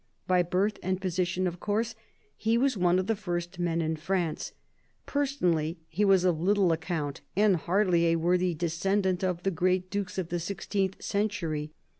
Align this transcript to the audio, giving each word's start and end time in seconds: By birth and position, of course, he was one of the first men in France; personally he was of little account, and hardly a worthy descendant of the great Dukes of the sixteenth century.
By 0.25 0.41
birth 0.41 0.79
and 0.81 0.99
position, 0.99 1.45
of 1.45 1.59
course, 1.59 1.93
he 2.35 2.57
was 2.57 2.75
one 2.75 2.97
of 2.97 3.05
the 3.05 3.15
first 3.15 3.59
men 3.59 3.81
in 3.83 3.95
France; 3.95 4.51
personally 5.05 5.77
he 5.89 6.03
was 6.03 6.23
of 6.23 6.41
little 6.41 6.71
account, 6.71 7.21
and 7.35 7.55
hardly 7.55 8.07
a 8.07 8.15
worthy 8.15 8.55
descendant 8.55 9.23
of 9.23 9.43
the 9.43 9.51
great 9.51 9.91
Dukes 9.91 10.17
of 10.17 10.29
the 10.29 10.39
sixteenth 10.39 11.03
century. 11.03 11.71